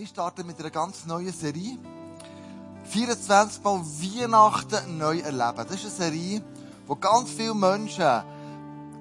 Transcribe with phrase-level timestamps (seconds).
[0.00, 1.76] Wir starten mit einer ganz neuen Serie.
[2.84, 5.66] 24 Mal Weihnachten neu erleben.
[5.68, 6.42] Das ist eine Serie,
[6.86, 8.22] wo ganz viele Menschen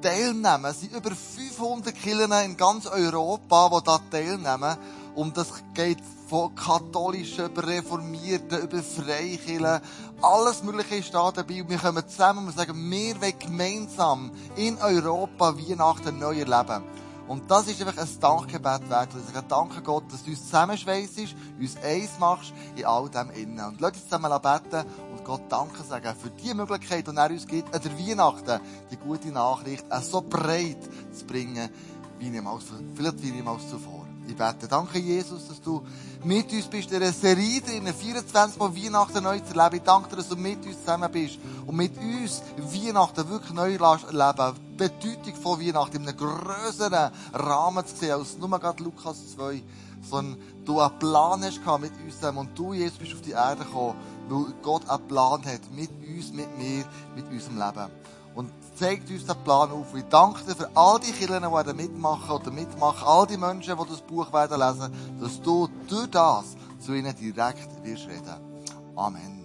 [0.02, 0.66] teilnehmen.
[0.66, 4.78] Es sind über 500 Kirchen in ganz Europa, die da teilnehmen.
[5.16, 9.80] Und das geht von katholischen über Reformierten, über Freikirchen.
[10.22, 11.62] Alles Mögliche ist da dabei.
[11.62, 16.84] Und wir kommen zusammen und sagen, wir wollen gemeinsam in Europa Weihnachten neu erleben.
[17.30, 19.14] Und das ist einfach ein Dankgebet wert.
[19.14, 21.20] Und ich sage, danke Gott, dass du uns zusammenschweissst,
[21.60, 23.64] uns eins machst in all dem innen.
[23.68, 27.46] Und lass uns zusammen beten und Gott Danke sagen für die Möglichkeit, die er uns
[27.46, 30.80] gibt, an der Weihnachten die gute Nachricht so breit
[31.12, 31.70] zu bringen,
[32.18, 32.64] wie niemals,
[32.96, 34.08] vielleicht wie niemals zuvor.
[34.28, 35.84] Ich bete, danke Jesus, dass du
[36.24, 39.76] mit uns bist, in einer Serie drin, 24 Mal Weihnachten neu zu erleben.
[39.76, 41.38] Ich danke dir, dass du mit uns zusammen bist
[41.68, 47.96] und mit uns Weihnachten wirklich neu erleben Bedeutung von Weihnachten in einem größeren Rahmen zu
[47.96, 49.62] sehen, als nur gerade Lukas 2,
[50.10, 53.96] sondern du einen Plan hast mit uns und du, Jesus, bist auf die Erde gekommen,
[54.30, 57.92] weil Gott einen Plan hat mit uns, mit mir, mit unserem Leben
[58.80, 59.94] zeigt uns den Plan auf.
[59.96, 63.78] Ich danke dir für all die Kirchen, die da mitmachen oder mitmachen, all die Menschen,
[63.78, 68.36] die das Buch werden lesen, dass du durch das zu ihnen direkt wirst reden.
[68.96, 69.39] Amen.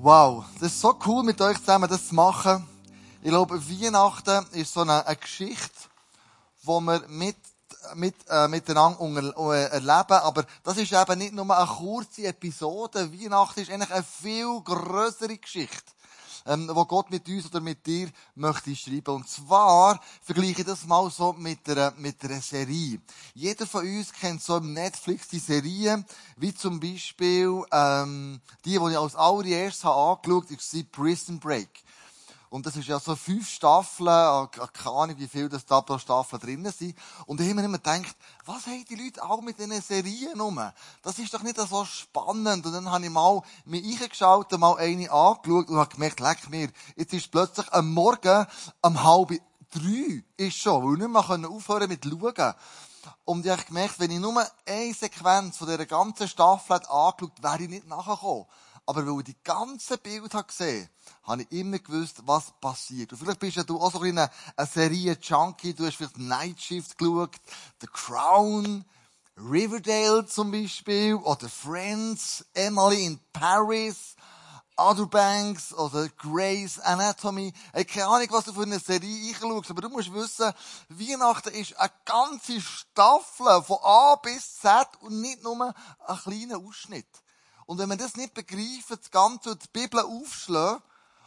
[0.00, 2.64] Wow, das ist so cool mit euch zusammen das zu machen.
[3.20, 5.74] Ich glaube, Weihnachten ist so eine, eine Geschichte,
[6.62, 7.34] wo wir mit
[7.94, 10.20] mit, äh, miteinander unter, äh, erleben.
[10.22, 13.12] Aber das ist eben nicht nur eine kurze Episode.
[13.12, 15.92] Weihnachten ist eigentlich eine viel größere Geschichte
[16.46, 19.14] ähm, wo Gott mit uns oder mit dir möchte schreiben.
[19.14, 23.00] Und zwar vergleiche ich das mal so mit einer, mit einer Serie.
[23.34, 26.04] Jeder von uns kennt so im Netflix die Serien,
[26.36, 31.68] wie zum Beispiel ähm, die, die ich als allererstes angeschaut habe, ist Prison Break.
[32.50, 35.98] Und das ist ja so fünf Staffeln, äh, keine Ahnung, wie viel das da pro
[35.98, 36.96] Staffel drin sind.
[37.26, 40.60] Und ich habe mir immer gedacht, was haben die Leute auch mit diesen Serien rum?
[41.02, 42.64] Das ist doch nicht so spannend.
[42.64, 46.70] Und dann habe ich mal mich eingeschaut, mal eine angeschaut und habe gemerkt, leck mir,
[46.96, 48.46] jetzt ist plötzlich am Morgen,
[48.82, 49.30] um halb
[49.70, 52.54] drei ist schon, weil wir nicht mehr aufhören mit schauen.
[53.24, 57.42] Und ich habe gemerkt, wenn ich nur eine Sequenz von dieser ganzen Staffel angeschaut hätte,
[57.42, 58.46] wäre ich nicht nachgekommen.
[58.88, 60.88] Aber weil ich die ganze Bild gesehen
[61.22, 63.12] habe, habe ich immer gewusst, was passiert.
[63.12, 65.74] Und vielleicht bist ja du auch so eine, eine Serie Junkie.
[65.74, 67.36] Du hast vielleicht Night Shift geschaut,
[67.82, 68.86] The Crown,
[69.36, 74.16] Riverdale zum Beispiel, oder Friends, Emily in Paris,
[74.78, 77.52] Other Banks oder Grey's Anatomy.
[77.74, 80.50] Ich keine Ahnung, was du für eine Serie einschaust, aber du musst wissen,
[80.88, 85.74] Weihnachten ist eine ganze Staffel von A bis Z und nicht nur
[86.06, 87.06] ein kleiner Ausschnitt.
[87.68, 90.82] Und wenn wir das nicht begreifen, das Ganze die Bibel aufschlagen,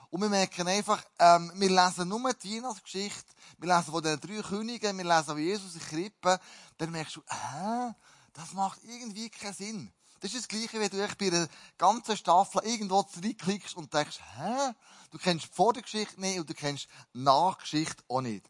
[0.10, 4.42] und wir merken einfach, ähm, wir lesen nur die Weihnachtsgeschichte, wir lesen von den drei
[4.42, 6.40] Königen, wir lesen von Jesus in Krippe,
[6.80, 7.94] dann merkst du, hä?
[8.34, 9.94] Das macht irgendwie keinen Sinn.
[10.20, 11.48] Das ist das Gleiche, wie du bei einer
[11.78, 14.74] ganzen Staffel irgendwo zurückklickst und denkst, hä?
[15.12, 18.50] Du kennst die Vorgeschichte nicht und du kennst die Nachgeschichte auch nicht.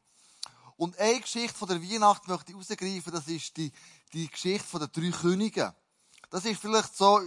[0.77, 3.73] Und eine Geschichte von der Weihnacht möchte ich rausgreifen, das ist die,
[4.13, 5.73] die Geschichte von den drei Königen.
[6.29, 7.19] Das ist vielleicht so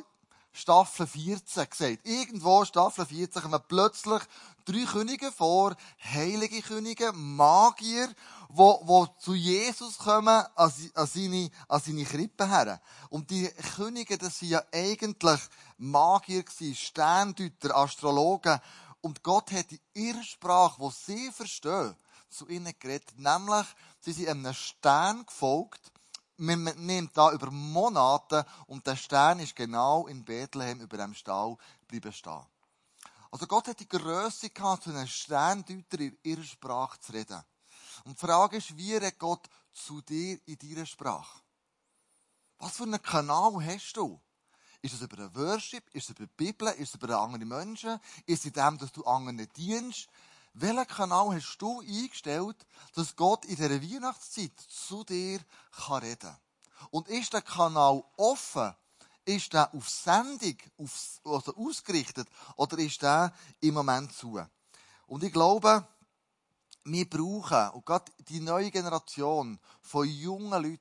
[0.57, 2.07] Staffel 14 gesagt.
[2.07, 4.23] Irgendwo Staffel 14 kommen plötzlich
[4.65, 8.09] drei Könige vor, heilige Könige, Magier,
[8.49, 10.73] wo, wo zu Jesus kommen, an,
[11.07, 12.81] seine, an seine Krippe her.
[13.11, 15.41] Und die Könige, das sind ja eigentlich
[15.77, 18.61] Magier gewesen, Sterndeuter, Astrologen.
[19.01, 21.97] Und Gott hat in ihrer Sprache, wo sie verstehen,
[22.29, 23.19] zu ihnen geredet.
[23.19, 23.67] Nämlich,
[23.99, 25.91] sie sind einem Stern gefolgt,
[26.37, 31.57] man nimmt da über Monate und der Stern ist genau in Bethlehem über dem Stall
[31.87, 32.47] bleiben stehen.
[33.31, 37.43] Also Gott hat die Größe gehabt, zu einem Sterndeuter in ihrer Sprache zu reden.
[38.05, 41.41] Und die Frage ist, wie redet Gott zu dir in deiner Sprache?
[42.59, 44.21] Was für einen Kanal hast du?
[44.83, 45.83] Ist es über den Worship?
[45.95, 46.69] Ist es über die Bibel?
[46.69, 47.99] Ist es über andere Menschen?
[48.27, 50.09] Ist es in dem, dass du anderen dienst?
[50.57, 52.57] Welchen Kanal hast du eingestellt,
[52.95, 55.41] dass Gott in dieser Weihnachtszeit zu dir
[55.91, 56.37] reden kann?
[56.91, 58.73] Und ist der Kanal offen?
[59.25, 62.29] Ist der auf Sendung auf, also ausgerichtet?
[62.55, 64.41] Oder ist der im Moment zu?
[65.09, 65.89] Und ich glaube,
[66.85, 70.81] wir brauchen, und gerade die neue Generation von jungen Leuten,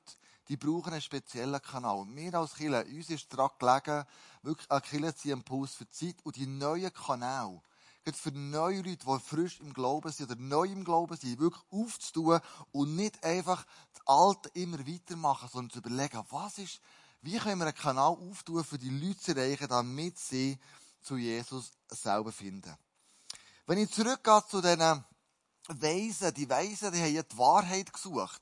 [0.50, 2.06] die brauchen einen speziellen Kanal.
[2.09, 4.06] Wir als Kirche, uns ist daran gelegen,
[4.44, 7.59] wirklich einen Kirche zu Impuls für die Zeit und die neuen Kanäle
[8.03, 11.63] gerade für neue Leute, die frisch im Glauben sind oder neu im Glauben sind, wirklich
[11.71, 12.39] aufzutun
[12.71, 16.79] und nicht einfach das Alte immer weitermachen, sondern zu überlegen, was ist,
[17.21, 20.59] wie können wir einen Kanal auftun, für die Leute zu erreichen, damit sie
[21.01, 22.75] zu Jesus selber finden.
[23.65, 25.03] Wenn ich zurückgehe zu diesen
[25.67, 28.41] Weisen, die Weisen, die haben ja die Wahrheit gesucht.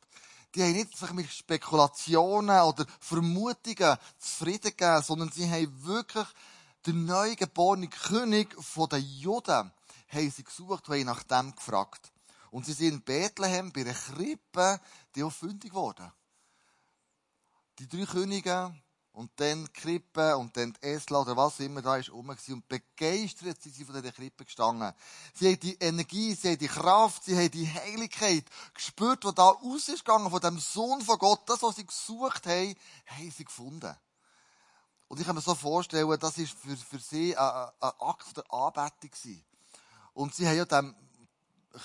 [0.55, 6.27] die haben nicht sich mit Spekulationen oder Vermutungen zufrieden gegeben, sondern sie haben wirklich
[6.85, 9.71] den neu geborenen König der Juden
[10.07, 12.11] haben sie gesucht und haben nach dem gefragt.
[12.51, 14.79] Und sie sind in Bethlehem bei einer Krippe,
[15.15, 16.11] die auch fündig geworden.
[17.79, 18.75] Die drei Könige
[19.13, 22.67] und dann die Krippe und dann die Esel oder was immer da ist rum und
[22.67, 24.93] begeistert sind sie von dieser Krippe gestanden.
[25.33, 29.49] Sie haben die Energie, sie haben die Kraft, sie haben die Heiligkeit gespürt, die da
[29.49, 31.41] raus ist von dem Sohn von Gott.
[31.47, 32.75] Das, was sie gesucht haben,
[33.05, 33.95] haben sie gefunden.
[35.11, 38.49] Und ich kann mir so vorstellen, das ist für, für sie ein, ein Akt der
[38.49, 39.43] Anbetung gewesen.
[40.13, 40.95] Und sie haben ja dem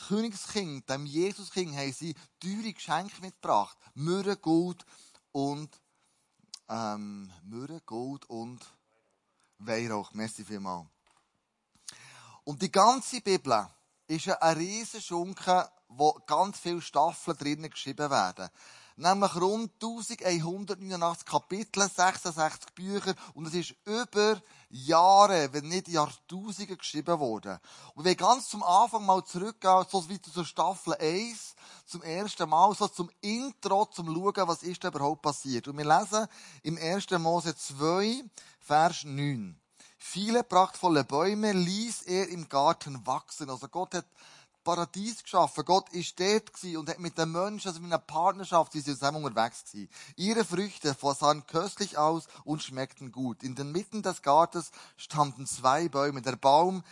[0.06, 3.76] Königskind, dem Jesuskind, haben sie teure Geschenke mitgebracht.
[3.94, 4.86] Myrrhe, Gold
[5.32, 5.68] und
[6.68, 8.64] ähm, Myrrhe, Gold und
[9.58, 10.12] Weihrauch.
[10.12, 10.86] Merci vielmals.
[12.44, 13.68] Und die ganze Bibel
[14.06, 18.48] ist ein riesen Schunken, wo ganz viele Staffeln drinnen geschrieben werden
[18.96, 24.40] nämlich rund 1189 Kapitel, 66 Bücher und es ist über
[24.70, 27.58] Jahre, wenn nicht Jahrtausende geschrieben worden.
[27.94, 31.54] Und wir ganz zum Anfang mal zurückgehen, so wie zur Staffel 1,
[31.86, 35.68] zum ersten Mal, so zum Intro, zum Schauen, was ist da überhaupt passiert.
[35.68, 36.26] Und wir lesen
[36.62, 37.10] im 1.
[37.18, 38.24] Mose 2,
[38.60, 39.60] Vers 9.
[39.98, 43.50] Viele prachtvolle Bäume ließ er im Garten wachsen.
[43.50, 44.06] Also Gott hat
[44.66, 45.64] Paradies geschaffen.
[45.64, 49.24] Gott ist dort und hat mit den Menschen, also mit einer Partnerschaft, sie sind zusammen
[49.24, 49.88] unterwegs gewesen.
[50.16, 53.44] Ihre Früchte sahen köstlich aus und schmeckten gut.
[53.44, 56.20] In den Mitten des Gartens standen zwei Bäume.
[56.20, 56.82] Der Baum,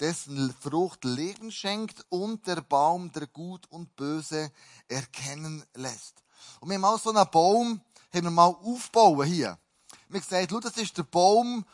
[0.00, 4.50] dessen Frucht Leben schenkt und der Baum, der Gut und Böse
[4.88, 6.24] erkennen lässt.
[6.58, 7.80] Und wir haben auch so einen Baum,
[8.12, 9.56] haben wir mal aufbauen hier.
[10.08, 11.64] Wir haben gesagt, das ist der Baum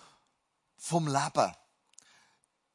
[0.76, 1.54] vom Leben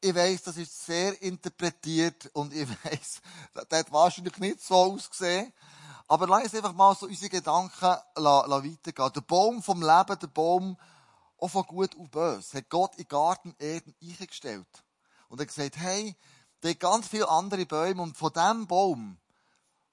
[0.02, 3.22] ich weiß, das ist sehr interpretiert und ich weiß,
[3.54, 5.54] das hat wahrscheinlich nicht so ausgesehen.
[6.08, 9.14] Aber lass uns einfach mal so unsere Gedanken weitergehen.
[9.14, 10.78] Der Baum vom Leben, der Baum
[11.38, 14.68] auch von Gut und Böse, hat Gott in Garten Eden eingestellt.
[15.30, 16.16] Und er hat gesagt, hey,
[16.60, 19.18] da gibt ganz viele andere Bäume und von diesem Baum,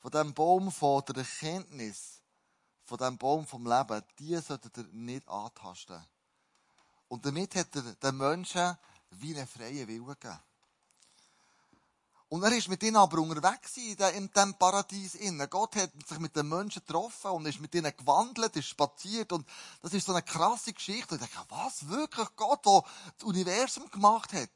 [0.00, 2.22] von diesem Baum von der Erkenntnis,
[2.84, 6.04] von diesem Baum vom Leben, die solltet ihr nicht antasten.
[7.08, 8.76] Und damit hat er den Menschen
[9.10, 10.38] wie einen freien Willen gegeben.
[12.30, 15.48] Und er ist mit ihnen aber unterwegs in diesem Paradies innen.
[15.48, 19.48] Gott hat sich mit den Menschen getroffen und ist mit ihnen gewandelt, ist spaziert und
[19.80, 21.14] das ist so eine krasse Geschichte.
[21.14, 21.88] Und ich denke, was?
[21.88, 22.28] Wirklich?
[22.36, 22.82] Gott, der
[23.16, 24.50] das Universum gemacht hat.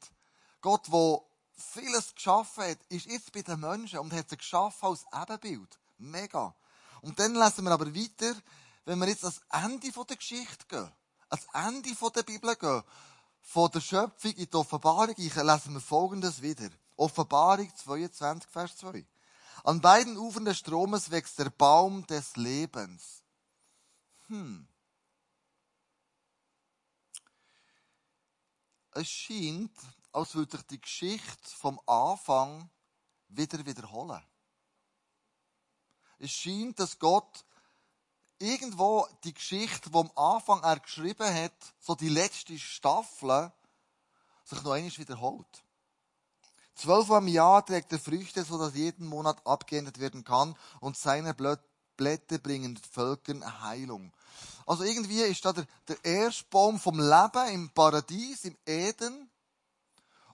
[0.61, 1.21] Gott, der
[1.55, 5.79] vieles geschaffen hat, ist jetzt bei den Menschen und hat sie geschaffen als Ebenbild.
[5.97, 6.55] Mega.
[7.01, 8.35] Und dann lesen wir aber weiter,
[8.85, 10.91] wenn wir jetzt ans Ende der Geschichte gehen,
[11.29, 12.83] ans Ende der Bibel gehen,
[13.43, 16.69] von der Schöpfung in die Offenbarung lesen wir Folgendes wieder.
[16.95, 19.05] Offenbarung 22, Vers 2.
[19.65, 23.21] An beiden Ufern des Stromes wächst der Baum des Lebens.
[24.27, 24.67] Hm.
[28.91, 29.77] Es scheint,
[30.11, 32.69] als würde sich die Geschichte vom Anfang
[33.27, 34.23] wieder wiederholen.
[36.19, 37.43] Es scheint, dass Gott
[38.43, 43.51] irgendwo die Geschichte, die am Anfang er geschrieben hat, so die letzte Staffel,
[44.43, 45.63] sich noch einmal wiederholt.
[46.75, 51.33] Zwölf am Jahr trägt er Früchte, so dass jeden Monat abgeändert werden kann und seine
[51.33, 54.11] Blätter bringen Völkern Heilung.
[54.65, 59.29] Also irgendwie ist da der, der erste Baum vom Leben im Paradies, im Eden.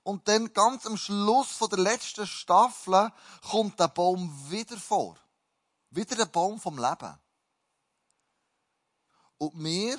[0.03, 3.11] Und dann ganz am Schluss von der letzten Staffel
[3.49, 5.17] kommt der Baum wieder vor.
[5.91, 7.19] Wieder der Baum vom Leben.
[9.39, 9.97] Und wir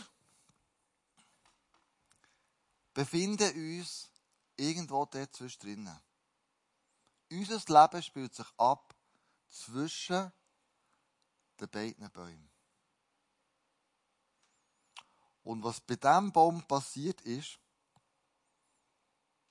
[2.93, 4.11] befinden uns
[4.55, 5.91] irgendwo dort zwischendrin.
[7.31, 8.95] Unser Leben spielt sich ab
[9.49, 10.31] zwischen
[11.59, 12.51] den beiden Bäumen.
[15.43, 17.59] Und was bei diesem Baum passiert ist,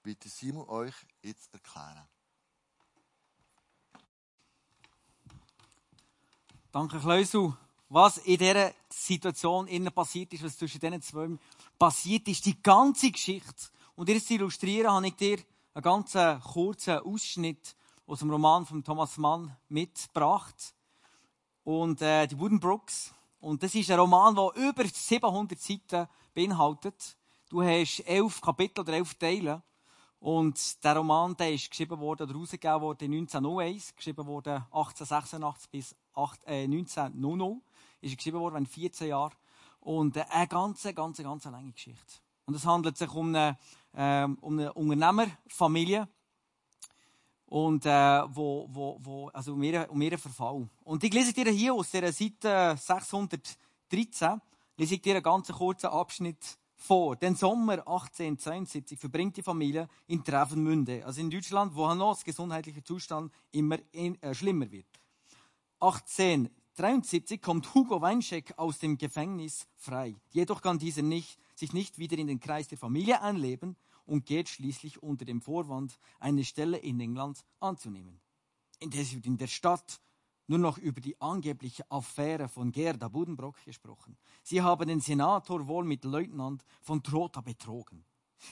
[0.03, 2.08] wird Simon euch jetzt erklären.
[6.72, 7.58] Danke, Kleusel
[7.89, 11.27] was in dieser Situation innen passiert ist, was zwischen diesen zwei
[11.77, 13.69] passiert ist, die ganze Geschichte.
[13.96, 15.39] Und dir zu illustrieren, habe ich dir
[15.74, 16.13] einen ganz
[16.53, 20.75] kurzen Ausschnitt aus dem Roman von Thomas Mann mitgebracht.
[21.63, 23.13] Und äh, die Wooden Brooks.
[23.39, 27.17] Und das ist ein Roman, der über 700 Seiten beinhaltet.
[27.50, 29.63] Du hast elf Kapitel oder elf Teile.
[30.19, 35.96] Und der Roman, der ist geschrieben worden oder rausgegeben worden 1901, geschrieben worden 1886 bis
[36.13, 37.62] 1900
[38.01, 39.34] ist geschrieben worden, wenn 14 Jahre.
[39.79, 42.13] Und äh, eine ganz, ganz, ganz lange Geschichte.
[42.46, 43.58] Und es handelt sich um eine,
[43.94, 46.08] äh, um eine Unternehmerfamilie.
[47.46, 50.70] und äh, wo, wo, wo, also um ihren, um ihren Verfall.
[50.84, 54.39] Und ich lese dir hier aus der Seite 613,
[54.77, 57.15] lese ich dir einen ganz kurzen Abschnitt vor.
[57.15, 62.84] Den Sommer 1872 verbringt die Familie in Travemünde, also in Deutschland, wo noch das gesundheitliche
[62.84, 64.88] Zustand immer in, äh, schlimmer wird.
[66.79, 70.15] 1873 kommt Hugo Weinscheck aus dem Gefängnis frei.
[70.29, 74.48] Jedoch kann dieser nicht, sich nicht wieder in den Kreis der Familie einleben und geht
[74.48, 78.21] schließlich unter dem Vorwand, eine Stelle in England anzunehmen.
[78.79, 80.00] Indes wird in der Stadt
[80.48, 84.17] nur noch über die angebliche Affäre von Gerda Budenbrock gesprochen.
[84.41, 88.05] Sie haben den Senator wohl mit Leutnant von Trotha betrogen.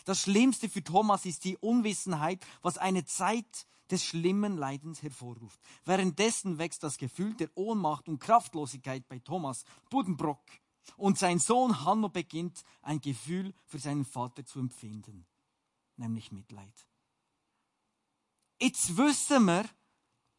[0.05, 5.59] Das Schlimmste für Thomas ist die Unwissenheit, was eine Zeit des schlimmen Leidens hervorruft.
[5.85, 10.43] Währenddessen wächst das Gefühl der Ohnmacht und Kraftlosigkeit bei Thomas Budenbrock.
[10.95, 15.25] Und sein Sohn Hanno beginnt ein Gefühl für seinen Vater zu empfinden
[15.97, 16.73] nämlich Mitleid.
[18.59, 19.65] Jetzt wissen wir,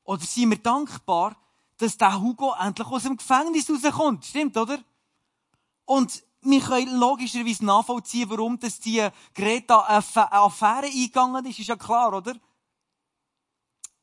[0.04, 1.36] oder sind wir dankbar,
[1.76, 4.24] dass der Hugo endlich aus dem Gefängnis rauskommt.
[4.24, 4.82] Stimmt, oder?
[5.84, 11.58] Und wir können logischerweise nachvollziehen, warum das die Greta eine Affäre eingegangen ist.
[11.58, 12.34] Ist ja klar, oder?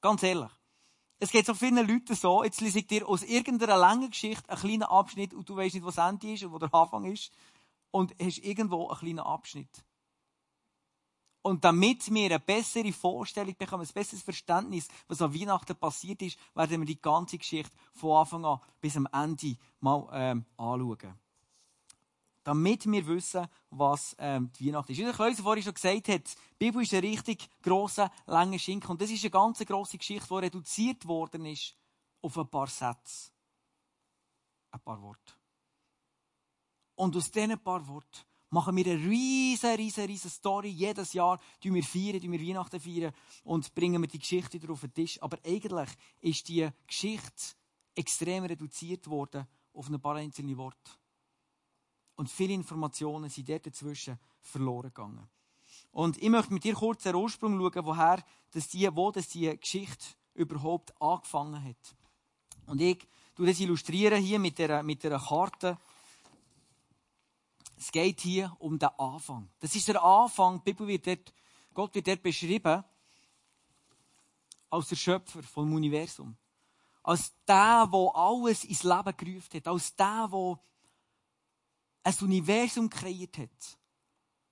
[0.01, 0.51] Ganz ehrlich.
[1.17, 4.59] Es geht so vielen Leuten so, jetzt lese ich dir aus irgendeiner langen Geschichte einen
[4.59, 7.31] kleinen Abschnitt und du weißt nicht, wo das Ende ist und wo der Anfang ist.
[7.91, 9.83] Und hast irgendwo einen kleinen Abschnitt.
[11.41, 16.37] Und damit wir eine bessere Vorstellung bekommen, ein besseres Verständnis, was an Weihnachten passiert ist,
[16.53, 21.24] werden wir die ganze Geschichte von Anfang an bis am Ende mal ähm, anschauen.
[22.45, 24.99] Damit wir wissen, was ähm, die Weihnachten ist.
[24.99, 28.91] Wie der Kleuser vorhin schon gesagt hat, die Bibel ist ein richtig grosser, langer Schinken.
[28.91, 31.75] Und das ist eine ganz grosse Geschichte, die reduziert worden ist
[32.21, 33.31] auf ein paar Sätze.
[34.69, 35.33] Ein paar Worte.
[36.93, 38.19] Und aus diesen paar Worten
[38.51, 40.69] machen wir eine riesige, riesige, riesige Story.
[40.69, 44.81] Jedes Jahr feiern wir feiern, wir Weihnachten feiern und bringen wir die Geschichte wieder auf
[44.81, 45.19] den Tisch.
[45.23, 45.89] Aber eigentlich
[46.21, 47.55] ist die Geschichte
[47.95, 50.91] extrem reduziert worden auf ein paar einzelne Worte.
[52.15, 55.29] Und viele Informationen sind dort dazwischen verloren gegangen.
[55.91, 59.57] Und ich möchte mit dir kurz den Ursprung schauen, woher dass die, wo das die
[59.57, 61.95] Geschichte überhaupt angefangen hat.
[62.67, 65.77] Und ich illustriere das illustrieren hier mit einer, mit einer Karte
[67.77, 69.49] es geht hier um den Anfang.
[69.59, 70.59] Das ist der Anfang.
[70.59, 71.33] Die Bibel wird dort,
[71.73, 72.83] Gott wird dort beschrieben
[74.69, 76.35] als der Schöpfer vom Universum.
[77.03, 79.67] Als der, der alles ins Leben gerufen hat.
[79.67, 80.59] Als der, der
[82.05, 83.77] ein Universum kreiert hat.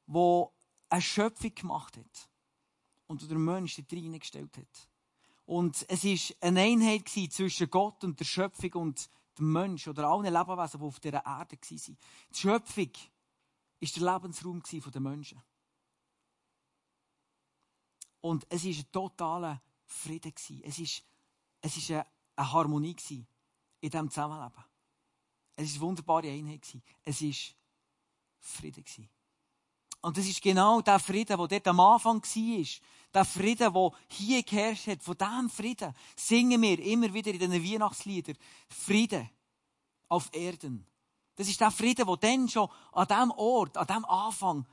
[0.07, 0.47] Der
[0.89, 2.29] eine Schöpfung gemacht hat.
[3.07, 4.89] Und der Mensch dort reingestellt hat.
[5.45, 10.33] Und es war eine Einheit zwischen Gott und der Schöpfung und dem Mensch oder allen
[10.33, 11.97] Lebewesen, die auf dieser Erde waren.
[12.31, 12.91] Die Schöpfung
[13.79, 15.41] ist der Lebensraum der Menschen.
[18.21, 20.33] Und es war ein totaler Frieden.
[20.63, 21.13] Es war
[21.65, 22.05] es ist eine,
[22.35, 22.95] eine Harmonie
[23.79, 24.63] in diesem Zusammenleben.
[25.55, 26.77] Es war eine wunderbare Einheit.
[27.03, 27.33] Es war
[28.39, 29.09] Frieden.
[30.01, 32.65] Und das ist genau der Frieden, der dort am Anfang war.
[33.13, 35.01] Der Frieden, der hier geherrscht hat.
[35.01, 38.37] Von diesem Frieden singen wir immer wieder in den Weihnachtsliedern.
[38.67, 39.29] Frieden
[40.09, 40.85] auf Erden.
[41.35, 44.67] Das ist der Frieden, der dann schon an diesem Ort, an diesem Anfang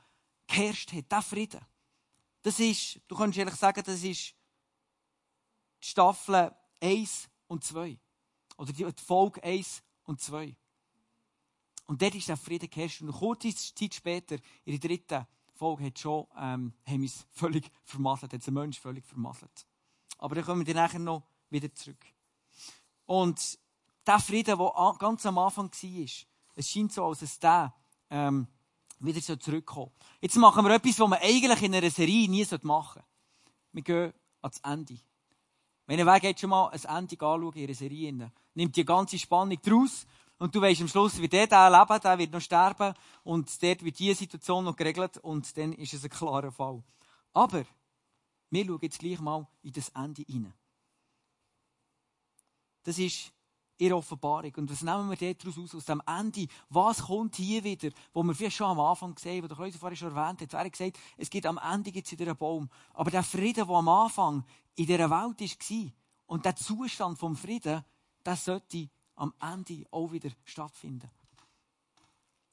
[0.47, 1.11] geherrscht hat.
[1.11, 1.61] Der Frieden.
[2.41, 4.35] Das ist, du kannst ehrlich sagen, das ist
[5.81, 7.97] die Staffel 1 und 2.
[8.57, 10.55] Oder die Folge 1 und 2.
[11.85, 13.01] Und dort ist der Frieden geherrscht.
[13.01, 14.35] Und kurze Zeit später,
[14.65, 19.05] in der dritten Folge, hat schon, ähm, haben es völlig vermasselt, hat es Mensch völlig
[19.05, 19.65] vermasselt.
[20.17, 22.05] Aber dann kommen wir nachher noch wieder zurück.
[23.05, 23.59] Und
[24.05, 26.05] der Frieden, der ganz am Anfang war,
[26.55, 27.73] es scheint so, als es der
[28.09, 28.47] ähm,
[28.99, 33.07] wieder zurückkommen Jetzt machen wir etwas, was man eigentlich in einer Serie nie machen sollte.
[33.71, 34.97] Wir gehen ans Ende.
[35.87, 40.05] Wenn ihr schon mal ein Ende anschauen in einer Serie, nimmt die ganze Spannung draus
[40.41, 43.85] und du weißt am Schluss, wie der da leben, der wird noch sterben und dort
[43.85, 46.81] wird diese Situation noch geregelt und dann ist es ein klarer Fall.
[47.31, 47.63] Aber
[48.49, 50.55] wir schauen jetzt gleich mal in das Ende hinein.
[52.81, 53.31] Das ist
[53.77, 54.51] ihre Offenbarung.
[54.55, 56.47] Und was nehmen wir daraus aus, aus dem Ende?
[56.69, 60.15] Was kommt hier wieder, wo wir vielleicht schon am Anfang gesehen, wo der vorhin schon
[60.15, 60.53] erwähnt hat.
[60.53, 62.67] Er hat gesagt, es gibt am Ende gibt's wieder einen Baum.
[62.95, 64.43] Aber der Frieden, der am Anfang
[64.73, 65.91] in dieser Welt war,
[66.25, 67.85] und der Zustand vom Frieden,
[68.25, 68.89] der sollte
[69.21, 71.09] am Ende auch wieder stattfinden.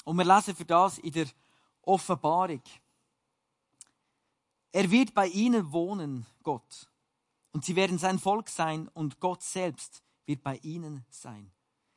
[0.05, 1.27] Und wir lesen für das in der
[1.83, 2.63] Offenbarung.
[4.71, 6.91] Er wird bei ihnen wohnen, Gott.
[7.53, 11.51] Und sie werden sein Volk sein und Gott selbst wird bei ihnen sein.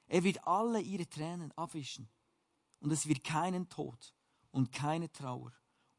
[0.07, 2.07] Er wird alle ihre Tränen abwischen.
[2.79, 4.13] Und es wird keinen Tod
[4.51, 5.51] und keine Trauer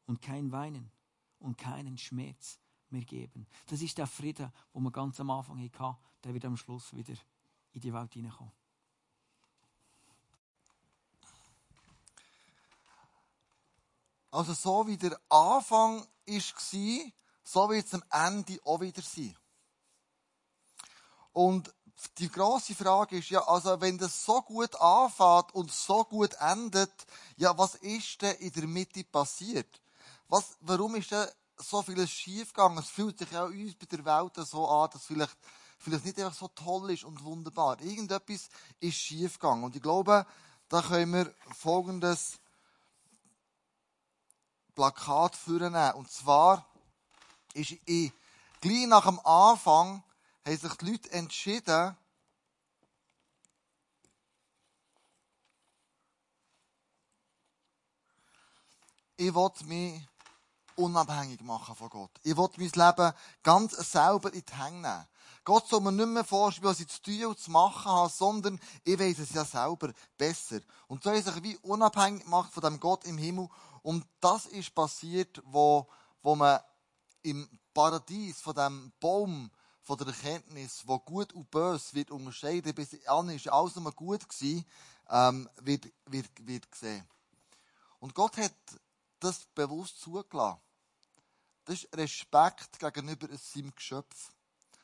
[0.07, 0.91] und kein Weinen
[1.37, 3.45] und keinen Schmerz mir geben.
[3.67, 7.13] Das ist der Frieden, wo wir ganz am Anfang hatten, der wird am Schluss wieder
[7.71, 8.62] in die Welt hineinkommen.
[14.33, 17.11] Also so wie der Anfang war,
[17.43, 19.37] so wird es am Ende auch wieder sein.
[21.33, 21.71] Und
[22.17, 26.91] die große Frage ist ja, also wenn das so gut anfängt und so gut endet,
[27.37, 29.81] ja, was ist denn in der Mitte passiert?
[30.29, 32.79] Was, warum ist denn so vieles schiefgegangen?
[32.79, 35.37] Es fühlt sich ja uns bei der Welt so an, dass vielleicht,
[35.77, 37.79] vielleicht nicht einfach so toll ist und wunderbar.
[37.81, 38.49] Irgendetwas
[38.79, 39.63] ist schiefgegangen.
[39.63, 40.25] Und ich glaube,
[40.69, 42.39] da können wir folgendes
[44.75, 45.75] Plakat führen.
[45.93, 46.65] Und zwar
[47.53, 48.11] ist ich,
[48.61, 50.03] gleich nach dem Anfang,
[50.45, 51.95] haben sich die Leute entschieden,
[59.17, 60.07] ich will mich
[60.75, 62.11] unabhängig machen von Gott.
[62.23, 63.13] Ich will mein Leben
[63.43, 65.07] ganz selber in die Hände nehmen.
[65.43, 68.59] Gott soll mir nicht mehr vorschreiben, was ich zu tun und zu machen habe, sondern
[68.83, 70.59] ich weiß es ja selber besser.
[70.87, 73.49] Und so habe ich sich wie unabhängig gemacht von dem Gott im Himmel.
[73.81, 75.87] Und das ist passiert, wo,
[76.21, 76.59] wo man
[77.23, 83.05] im Paradies von dem Baum von der Erkenntnis, wo gut und böse wird unterscheiden, bis
[83.05, 84.65] an ist alles nur gut gewesen,
[85.09, 87.05] ähm, wird, wird, wird gesehen.
[87.99, 88.53] Und Gott hat
[89.19, 90.61] das bewusst zugelassen.
[91.65, 94.32] Das ist Respekt gegenüber seinem Geschöpf.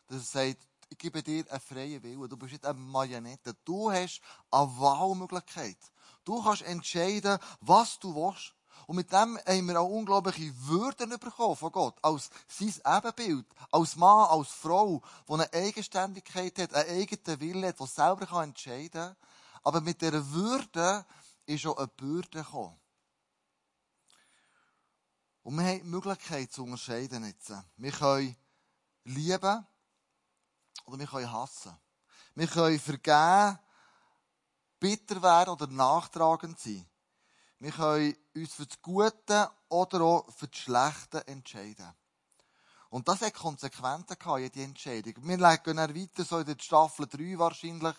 [0.10, 2.28] Dass er sagt, ich gebe dir einen freien Willen.
[2.28, 3.56] Du bist nicht eine Marionette.
[3.64, 5.78] Du hast eine Wahlmöglichkeit.
[6.26, 8.56] Du kannst entscheiden, was du willst.
[8.88, 11.98] Und mit dem haben wir auch unglaubliche Würden bekommen von Gott.
[12.02, 13.46] Als sein Ebenbild.
[13.72, 18.92] Als Mann, als Frau, die eine Eigenständigkeit hat, einen eigenen Willen hat, der selber entscheiden
[18.92, 19.16] kann.
[19.64, 21.06] Aber mit dieser Würde
[21.46, 22.80] ist auch eine Bürde gekommen.
[25.44, 27.54] Und wir haben die Möglichkeit zu unterscheiden jetzt.
[27.78, 28.36] Wir können
[29.04, 29.68] lieben
[30.86, 31.78] oder wir können hassen.
[32.36, 33.60] Wir können vergeben,
[34.80, 36.86] bitter werden oder nachtragend sein.
[37.60, 41.94] Wir können uns für das Gute oder auch für das Schlechte entscheiden.
[42.90, 45.14] Und das hat Konsequenzen gehabt, jede Entscheidung.
[45.18, 47.96] Wir gehen dann weiter, so in der Staffel 3 wahrscheinlich,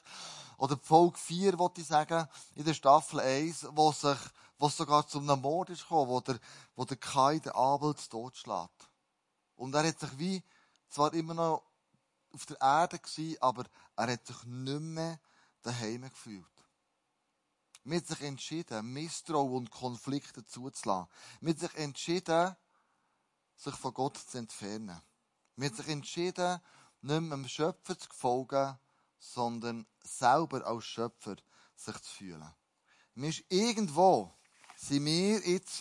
[0.58, 4.18] oder Folge 4, wollte ich sagen, in der Staffel 1, wo sich,
[4.58, 6.40] wo es sogar zu einem Mord ist gekommen, wo der,
[6.74, 8.90] wo der Kai den Abel zu Tod schlägt.
[9.54, 10.42] Und er hat sich wie,
[10.88, 11.62] zwar immer noch
[12.32, 13.64] auf der Erde gewesen, aber
[13.96, 15.20] er hat sich nicht mehr
[15.62, 16.46] daheim gefühlt.
[17.84, 21.08] Man hat sich entschieden, Misstrauen und Konflikte zuzulassen.
[21.40, 22.56] Man hat sich entschieden,
[23.56, 25.00] sich von Gott zu entfernen.
[25.56, 26.60] Man hat sich entschieden,
[27.02, 28.78] nicht mehr dem Schöpfer zu folgen,
[29.18, 31.36] sondern selber als Schöpfer
[31.74, 32.54] sich zu fühlen.
[33.14, 34.32] Wir ist irgendwo,
[34.76, 35.80] sind wir jetzt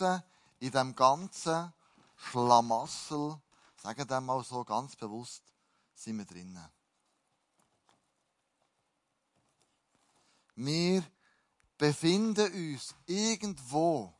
[0.58, 1.72] in dem ganzen
[2.16, 3.40] Schlamassel,
[3.76, 5.42] sagen wir mal so ganz bewusst,
[6.00, 6.68] sind wir drinnen.
[10.56, 11.04] Wir
[11.76, 14.14] befinden uns irgendwo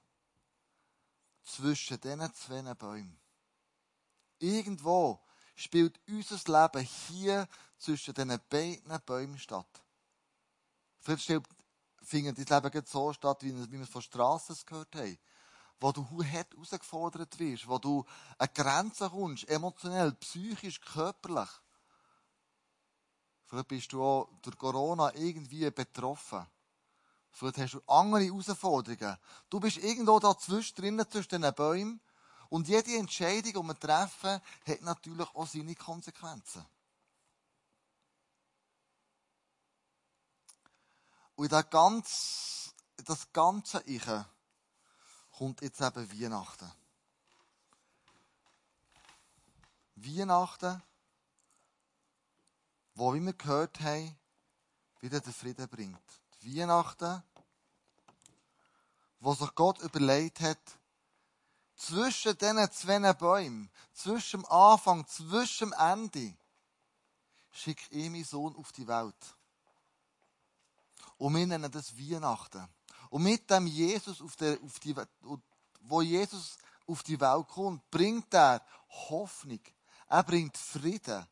[1.43, 3.19] zwischen diesen zwei Bäumen.
[4.38, 5.21] Irgendwo
[5.57, 9.83] spielt unser Leben hier zwischen diesen beiden Bäumen statt.
[11.01, 11.31] Vielleicht
[12.03, 15.19] findet dein Leben so statt, wie wir es von Strassen gehört haben.
[15.81, 18.05] Wo du hart herausgefordert wirst, wo du
[18.37, 21.49] an Grenzen kommst, emotionell, psychisch, körperlich.
[23.50, 26.46] Vielleicht bist du auch durch Corona irgendwie betroffen.
[27.32, 29.16] Vielleicht hast du andere Herausforderungen.
[29.48, 32.00] Du bist irgendwo dazwischen drinnen, zwischen den Bäumen.
[32.48, 36.64] Und jede Entscheidung, die wir treffen, hat natürlich auch seine Konsequenzen.
[41.34, 42.70] Und in das ganze,
[43.04, 44.06] das ganze Ich
[45.36, 46.70] kommt jetzt eben Weihnachten.
[49.96, 50.82] Weihnachten,
[53.00, 54.14] wo, wie wir gehört haben,
[55.00, 55.98] wieder den Frieden bringt.
[56.42, 57.22] Weihnachten,
[59.20, 60.60] wo sich Gott überlegt hat,
[61.76, 66.34] zwischen diesen zwei Bäumen, zwischen dem Anfang, zwischen dem Ende,
[67.52, 69.34] schicke ich meinen Sohn auf die Welt.
[71.16, 72.68] Und wir nennen das Weihnachten.
[73.08, 74.94] Und mit dem Jesus auf die, auf die,
[75.80, 78.62] wo Jesus auf die Welt kommt, bringt er
[79.08, 79.60] Hoffnung.
[80.06, 81.26] Er bringt Frieden.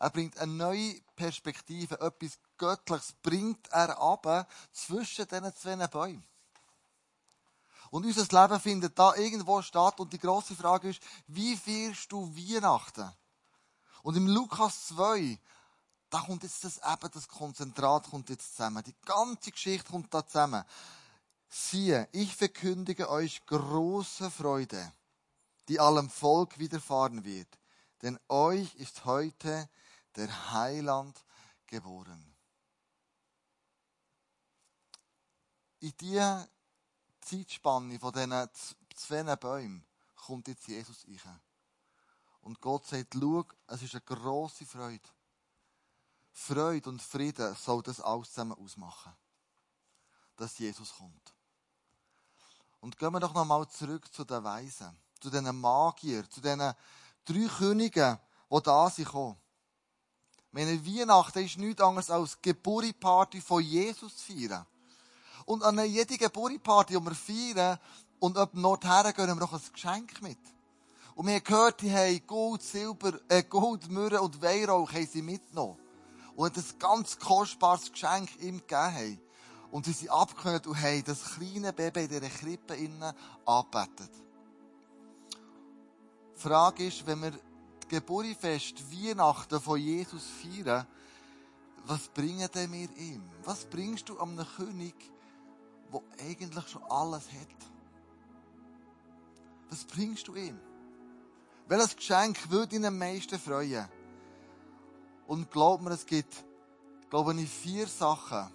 [0.00, 6.26] Er bringt eine neue Perspektive, etwas Göttliches bringt er ab zwischen diesen zwei Bäumen.
[7.90, 10.00] Und unser Leben findet da irgendwo statt.
[10.00, 13.12] Und die große Frage ist, wie feierst du Weihnachten?
[14.02, 15.38] Und im Lukas 2,
[16.08, 18.82] da kommt jetzt das eben, das Konzentrat kommt jetzt zusammen.
[18.84, 20.64] Die ganze Geschichte kommt da zusammen.
[21.50, 24.92] Siehe, ich verkündige euch große Freude,
[25.68, 27.60] die allem Volk widerfahren wird.
[28.02, 29.68] denn euch ist heute
[30.20, 31.24] der Heiland
[31.66, 32.36] geboren.
[35.80, 36.46] In dieser
[37.20, 38.50] Zeitspanne von diesen
[38.94, 41.40] zwei Bäumen kommt jetzt Jesus rein.
[42.42, 45.08] Und Gott sagt, schau, es ist eine grosse Freude.
[46.32, 49.12] Freude und Frieden soll das alles zusammen ausmachen.
[50.36, 51.34] Dass Jesus kommt.
[52.80, 56.74] Und gehen wir doch nochmal zurück zu den Weisen, zu diesen Magiern, zu diesen
[57.24, 58.18] drei Königen,
[58.50, 59.38] die da sind gekommen.
[60.52, 64.66] Meine Weihnachten ist nichts anderes als die Geburtstagsparty von Jesus feiern.
[65.44, 67.78] Und an jeder Geburtstagsparty, die wir feiern,
[68.18, 70.38] und ab Nordher gehen wir auch ein Geschenk mit.
[71.14, 75.22] Und wir haben gehört, die haben Gold, Silber, äh, Gold, Myrrhe und Weihrauch haben sie
[75.22, 75.78] mitgenommen.
[76.34, 79.20] Und ein ganz kostbares Geschenk ihm gegeben haben.
[79.70, 83.12] Und sie sind abgehört und haben das kleine Baby in dieser Krippe innen
[83.44, 84.10] angebetet.
[86.36, 87.32] Die Frage ist, wenn wir
[87.90, 90.86] das Geburtfest, Weihnachten von Jesus feiern,
[91.86, 93.22] was bringen denn wir ihm?
[93.42, 94.94] Was bringst du einem König,
[95.92, 97.48] der eigentlich schon alles hat?
[99.70, 100.58] Was bringst du ihm?
[101.66, 103.88] Welches Geschenk würde ihn am meisten freuen?
[105.26, 106.44] Und glaub mir, es gibt,
[107.08, 108.50] glaube ich, vier Sachen,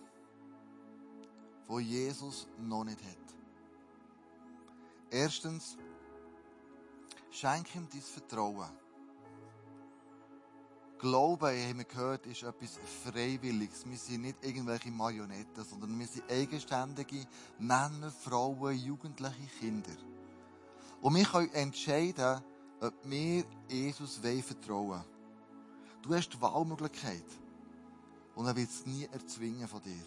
[1.69, 3.35] die Jesus noch nicht hat.
[5.09, 5.77] Erstens,
[7.31, 8.84] schenk ihm dein Vertrauen.
[11.05, 13.87] Glauben, haben wir gehört, ist etwas Freiwilliges.
[13.87, 17.27] Wir sind nicht irgendwelche Marionetten, sondern wir sind eigenständige
[17.59, 19.95] Männer, Frauen, Jugendliche, Kinder.
[21.01, 22.41] Und wir können entscheiden,
[22.81, 25.03] ob wir Jesus vertrauen wollen.
[26.01, 27.25] Du hast die Wahlmöglichkeit.
[28.33, 30.03] Und er wird es nie erzwingen von dir.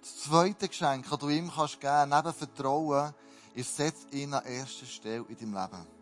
[0.00, 3.12] Das zweite Geschenk, das du ihm kannst geben, neben Vertrauen,
[3.54, 5.97] ist, setz ihn an erster Stelle in deinem Leben.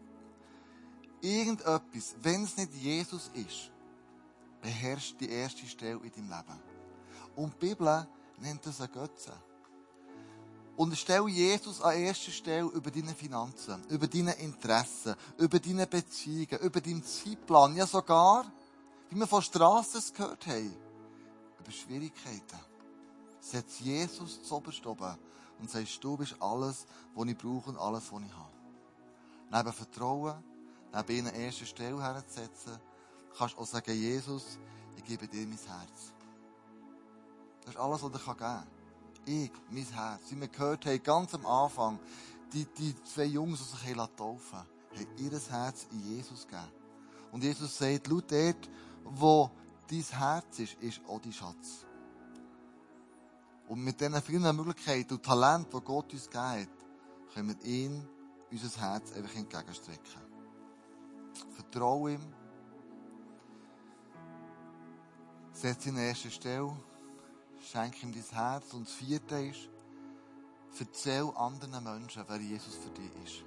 [1.21, 3.71] Irgendetwas, wenn es nicht Jesus ist,
[4.61, 6.61] beherrscht die erste Stelle in deinem Leben.
[7.37, 8.07] Und die Bibel
[8.39, 9.33] nennt das eine Götze.
[10.77, 16.59] Und stell Jesus an erster Stelle über deine Finanzen, über deine Interessen, über deine Beziehungen,
[16.61, 18.45] über deinen Zeitplan, ja sogar,
[19.09, 20.75] wie wir von Strassen gehört haben,
[21.59, 22.61] über Schwierigkeiten.
[23.41, 25.17] Setz Jesus zu oberst oben
[25.61, 28.53] und sagst, du bist alles, was ich brauche und alles, was ich habe.
[29.51, 30.45] Neben Vertrauen,
[30.97, 32.79] neben ihn an erster Stelle herzusetzen,
[33.37, 34.59] kannst du auch sagen, Jesus,
[34.97, 36.13] ich gebe dir mein Herz.
[37.65, 38.67] Das ist alles, was ich geben kann
[39.27, 40.23] ich, mein Herz.
[40.31, 41.99] Wie wir gehört haben, ganz am Anfang,
[42.53, 44.67] die, die zwei Jungs, die sich taufen haben
[45.19, 46.73] ihr Herz in Jesus gegeben.
[47.33, 48.71] Und Jesus sagt, schau dort,
[49.05, 49.51] wo
[49.91, 51.85] dein Herz ist, ist auch dein Schatz.
[53.69, 56.69] Und mit diesen vielen Möglichkeiten und Talenten, die Gott uns hat,
[57.35, 58.09] können wir ihm
[58.51, 60.26] unser Herz einfach entgegenstrecken.
[61.55, 62.21] Vertraue ihm.
[65.53, 66.77] Setz ihn an erste Stelle.
[67.61, 68.73] Schenk ihm dein Herz.
[68.75, 69.69] Und das vierte ist,
[70.79, 73.45] erzähl anderen Menschen, wer Jesus für dich ist.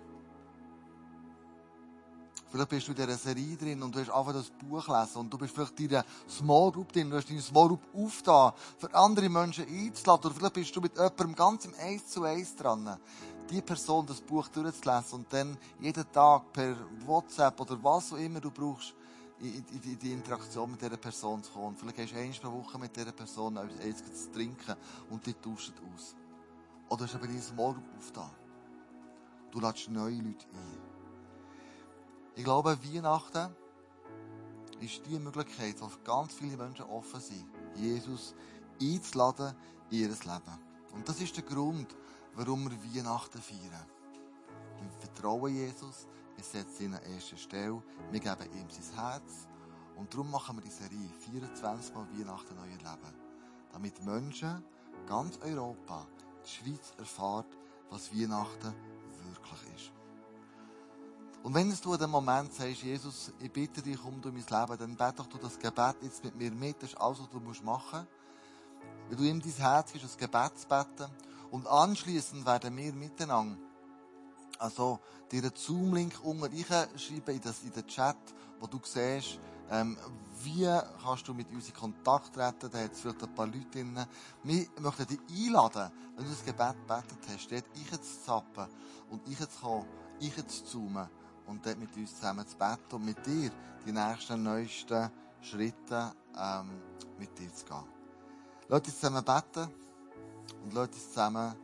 [2.51, 5.31] Vielleicht bist du in dieser Serie drin und du hast einfach das Buch lesen und
[5.31, 8.93] du bist vielleicht in einer Small Group drin, du hast deine Small Group aufgetan, für
[8.95, 10.25] andere Menschen einzuladen.
[10.25, 12.97] Oder vielleicht bist du mit jemandem ganz im Eins zu Eins dran,
[13.49, 18.39] die Person das Buch durchzulesen und dann jeden Tag per WhatsApp oder was auch immer
[18.39, 18.93] du brauchst,
[19.39, 21.75] in, in, in die Interaktion mit dieser Person zu kommen.
[21.75, 24.75] Vielleicht hast du einmal pro Woche mit dieser Person etwas zu trinken
[25.09, 26.15] und die tauschen aus.
[26.89, 28.31] Oder hast du aber dein Morgen aufgetan.
[29.51, 30.77] Du lädst neue Leute ein.
[32.35, 33.55] Ich glaube, Weihnachten
[34.79, 38.33] ist die Möglichkeit, wo ganz viele Menschen offen sind, Jesus
[38.81, 39.55] einzuladen
[39.89, 40.59] in ihr Leben.
[40.93, 41.95] Und das ist der Grund,
[42.39, 43.85] warum wir Weihnachten feiern.
[44.79, 47.83] Wir vertrauen Jesus, wir setzen ihn an erster Stelle.
[48.11, 49.45] Wir geben ihm sein Herz.
[49.97, 53.13] Und darum machen wir die Serie 24 Mal Weihnachten neu erleben.
[53.73, 54.63] Damit Menschen,
[55.05, 56.07] ganz Europa,
[56.45, 57.57] die Schweiz erfahrt,
[57.89, 58.73] was Weihnachten
[59.25, 59.91] wirklich ist.
[61.43, 64.95] Und wenn du in dem Moment sagst, Jesus, ich bitte dich, in mein Leben, dann
[64.95, 66.81] bete doch du das Gebet jetzt mit mir mit.
[66.81, 68.07] Das ist alles, was du machen musst.
[69.09, 71.11] Wenn du ihm dein Herz gibst, das Gebet zu beten.
[71.51, 73.57] Und anschließend werden wir miteinander
[74.59, 74.99] also
[75.31, 76.65] dir einen Zoom-Link unten
[76.97, 78.17] schreiben in, das, in den Chat,
[78.59, 79.39] wo du siehst,
[79.71, 79.97] ähm,
[80.43, 80.67] wie
[81.01, 82.69] kannst du mit uns in Kontakt treten.
[82.69, 84.05] Da hat es vielleicht ein paar Leute drin.
[84.43, 88.67] Wir möchten dich einladen, wenn du das Gebet gebetet hast, dort einzuzappen
[89.09, 89.87] und einzukommen,
[90.21, 91.09] einzuzoomen
[91.47, 93.51] und dort mit uns zusammen zu beten und mit dir
[93.85, 95.09] die nächsten, neuesten
[95.41, 96.81] Schritte ähm,
[97.17, 97.85] mit dir zu gehen.
[98.67, 99.69] Lass uns zusammen beten
[100.63, 101.55] und lass uns zusammen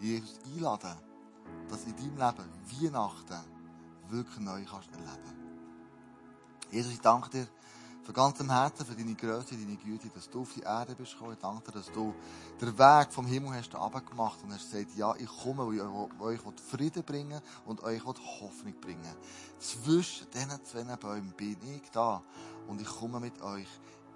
[0.00, 0.96] Jesus einladen
[1.68, 3.40] dass in deinem Leben Weihnachten
[4.08, 5.44] wirklich neu kannst erleben
[6.70, 7.46] Jesus, ich danke dir
[8.02, 11.32] von ganzem Herzen für deine Größe, deine Güte, dass du auf die Erde bist gekommen.
[11.32, 12.14] Ich danke dir, dass du
[12.60, 16.60] den Weg vom Himmel hast gemacht und hast gesagt, ja, ich komme, weil ich euch
[16.68, 19.14] Frieden bringen und euch Hoffnung bringen
[19.58, 22.22] Zwischen diesen zwei Bäumen bin ich da
[22.68, 23.68] und ich komme mit euch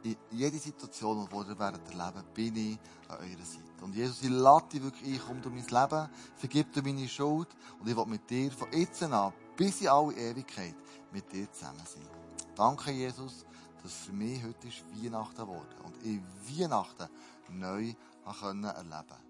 [0.03, 3.85] in jede Situation, die ihr werdet erleben, bin ich an eurer Seite.
[3.85, 7.49] Und Jesus, ich lade dich wirklich ein, komm durch mein Leben, vergib dir meine Schuld
[7.81, 10.75] und ich will mit dir von jetzt an bis in alle Ewigkeit
[11.13, 12.07] mit dir zusammen sein.
[12.55, 13.45] Danke, Jesus,
[13.83, 16.21] dass für mich heute ist Weihnachten geworden und ich
[16.59, 17.09] Weihnachten
[17.51, 19.28] neu erleben konnte.